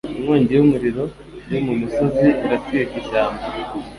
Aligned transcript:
Inkongi 0.17 0.51
y'umuriro 0.53 1.03
yo 1.51 1.59
mu 1.65 1.73
misozi 1.81 2.27
iratwika 2.45 2.93
ishyamba. 3.01 3.43